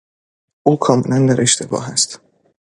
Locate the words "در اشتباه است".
1.33-2.21